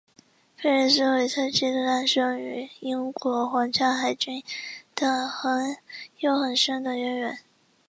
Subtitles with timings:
[0.57, 4.41] 佩列斯韦特级的诞生与英国皇家海军
[4.95, 5.07] 的
[6.17, 7.37] 有很深的渊源。